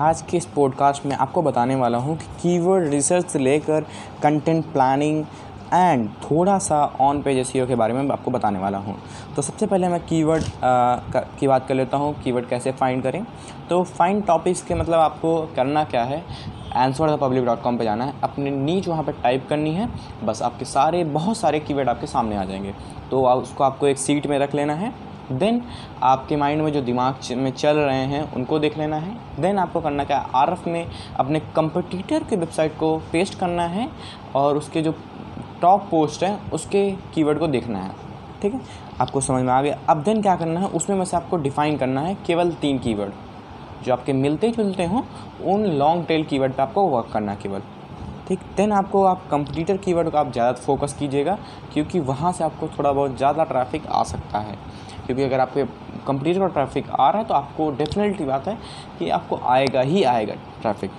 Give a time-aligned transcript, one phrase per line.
[0.00, 3.80] आज के इस पॉडकास्ट में आपको बताने वाला हूँ कि कीवर्ड रिसर्च से लेकर
[4.22, 5.24] कंटेंट प्लानिंग
[5.72, 8.96] एंड थोड़ा सा ऑन पेज एस के बारे में आपको बताने वाला हूँ।
[9.36, 10.44] तो सबसे पहले मैं कीवर्ड
[11.38, 13.26] की बात कर लेता हूँ कीवर्ड कैसे फाइंड करें।
[13.70, 16.24] तो फाइंड टॉपिक्स के मतलब आपको करना क्या है?
[16.76, 19.88] Answer the public dot com पर जाना है। अपने नीच वहाँ पर टाइप करनी है।
[20.24, 22.74] बस आपके सारे, बहुत सारे कीवर्ड आपके सामने आ जाएँगे।
[23.10, 25.62] तो उसको आपको एक सीट में रख लेना है। देन
[26.02, 29.80] आपके माइंड में जो दिमाग में चल रहे हैं, उनको देख लेना है। देन आपको
[29.80, 33.88] करना क्या आर एफ़ में अपने कंपटीटर के वेबसाइट को पेस्ट करना है
[34.34, 34.94] और उसके जो
[35.62, 37.90] टॉप पोस्ट है, उसके कीवर्ड को देखना है।
[38.42, 38.60] ठीक है?
[39.00, 39.78] आपको समझ में आ गया?
[39.88, 40.66] अब देन क्या करना है?
[40.68, 43.12] उसमें में से आपको डिफ़ाइन करना है केवल तीन कीवर्ड
[43.84, 45.02] जो आपके मिलते जुलते हों,
[45.44, 47.62] उन लॉन्ग टेल कीवर्ड पे आपको वर्क करना केवल।
[48.28, 48.40] ठीक?
[48.56, 51.36] देन आपको आप कंपटीटर कीवर्ड को आप ज़्यादा फोकस कीजिएगा,
[51.72, 54.56] क्योंकि वहाँ से आपको थोड़ा बहुत ज़्यादा ट्रैफ़िक आ सकता है।
[55.06, 55.64] क्योंकि अगर आपके
[56.06, 58.58] कंपटीटर का ट्रैफ़िक आ रहा है तो आपको डेफिनेटली बात है
[58.98, 60.90] कि आपको आएगा ही आएगा ट्रैफ़िक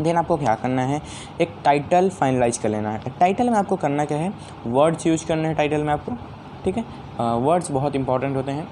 [0.00, 1.00] देन आपको क्या करना है?
[1.40, 4.32] एक टाइटल फाइनलाइज कर लेना है। टाइटल में आपको करना क्या है?
[4.66, 6.12] वर्ड्स यूज़ करने हैं टाइटल में आपको,
[6.64, 6.84] ठीक है?
[7.20, 8.68] वर्ड्स बहुत इंपॉर्टेंट होते हैं।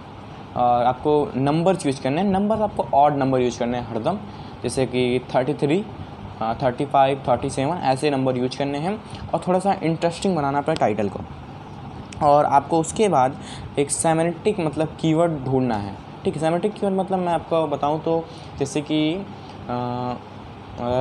[0.56, 4.19] और आपको नंबर्स यूज़ करने हैं। नंबर आपको ऑड नंबर यूज़ करने हैं हरदम।
[4.62, 5.84] जैसे कि thirty three
[6.62, 8.98] thirty five thirty seven ऐसे नंबर यूज़ करने हैं।
[9.34, 11.20] और थोड़ा सा इंटरेस्टिंग बनाना अपने टाइटल को।
[12.22, 13.38] और आपको उसके बाद
[13.78, 18.24] एक सेमेटिक मतलब कीवर्ड ढूंढना है। ठीक है सेमेटिक कीवर्ड मतलब मैं आपको बताऊँ तो
[18.58, 19.27] जैसे कि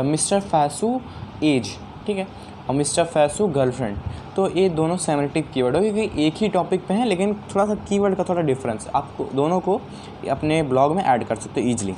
[0.06, 1.00] मिस्टर फैसू
[1.44, 2.28] एज, ठीक है,
[2.70, 3.98] और मिस्टर फैसू गर्लफ्रेंड।
[4.36, 7.76] तो ये दोनों सेमेटिक कीवर्ड हो, क्योंकि एक ही टॉपिक पे हैं, लेकिन थोड़ा सा
[7.90, 9.80] कीवर्ड का थोड़ा डिफरेंस आप दोनों को
[10.32, 11.96] अपने ब्लॉग में ऐड कर सकते हो ईजिली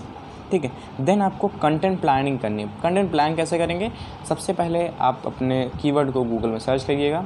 [0.52, 3.92] ठीक है देन आपको कंटेंट प्लानिंग करनी है। कंटेंट प्लान कैसे करेंगे?
[4.30, 7.26] सबसे पहले आप अपने कीवर्ड को गूगल में सर्च करिएगा।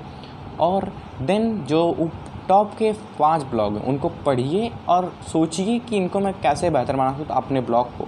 [0.59, 2.09] और देन जो
[2.47, 7.17] टॉप के पाँच ब्लॉग हैं, उनको पढ़िए और सोचिए कि इनको मैं कैसे बेहतर बना
[7.17, 8.07] सकता अपने ब्लॉग को।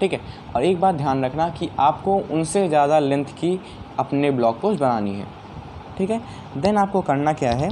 [0.00, 0.20] ठीक है?
[0.56, 3.58] और एक बात ध्यान रखना कि आपको उनसे ज़्यादा लेंथ की
[3.98, 5.26] अपने ब्लॉग पोस्ट बनानी है।
[5.98, 6.20] ठीक है?
[6.56, 7.70] देन आपको करना क्या है?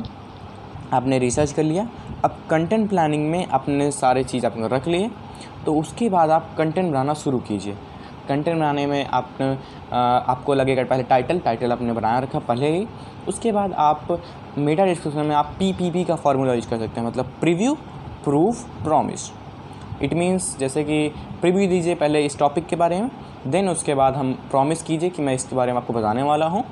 [0.92, 1.86] आपने रिसर्च कर लिया,
[2.24, 5.11] अब कंटेंट प्लानिंग में अपने सारे चीज़ आपने रख लिए
[5.67, 7.77] तो उसके बाद आप कंटेंट बनाना शुरू कीजिए।
[8.28, 9.28] कंटेंट बनाने में आप
[9.92, 12.86] आपको लगेगा पहले टाइटल टाइटल आपने बनाया रखा पहले ही।
[13.28, 14.20] उसके बाद आप
[14.58, 17.74] मेटा डिस्क्रिप्शन में आप पी पी पी का फॉर्मूला यूज़ कर सकते हैं मतलब preview
[18.24, 19.30] proof promise
[20.02, 21.08] it means जैसे कि
[21.40, 23.11] प्रीव्यू दीजिए पहले इस टॉपिक के बारे में
[23.46, 26.64] देन उसके बाद हम प्रॉमिस कीजिए कि मैं इसके बारे में आपको बताने वाला हूँ।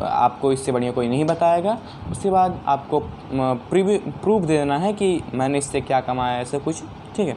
[0.00, 1.76] आपको इससे बढ़िया कोई नहीं बताएगा।
[2.10, 3.00] उसके बाद आपको
[3.32, 6.82] प्रीव्यू प्रूफ दे देना है कि मैंने इससे क्या कमाया ऐसे कुछ।
[7.16, 7.36] ठीक है?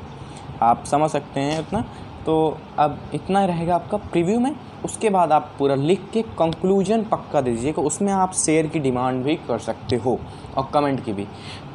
[0.62, 1.84] आप समझ सकते हैं उतना
[2.26, 7.42] तो अब इतना रहेगा आपका प्रीव्यू में। उसके बाद आप पूरा लिख के कंक्लूजन पक्का
[7.42, 10.18] दीजिएगा। उसमें आप शेयर की डिमांड भी कर सकते हो
[10.58, 11.28] और कमेंट की भी।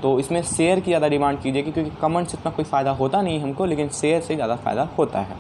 [0.03, 3.41] तो इसमें शेयर की ज़्यादा डिमांड कीजिएगा क्योंकि कमेंट से इतना कोई फ़ायदा होता नहीं
[3.41, 5.37] हमको, लेकिन शेयर से ज़्यादा फ़ायदा होता है।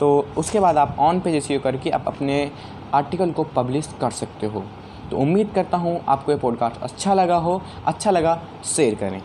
[0.00, 2.50] तो उसके बाद आप ऑन पेज एस करके आप अपने
[2.94, 4.62] आर्टिकल को पब्लिश कर सकते हो।
[5.10, 9.20] तो उम्मीद करता हूँ आपको ये पॉडकास्ट अच्छा लगा हो। अच्छा लगा शेयर करें।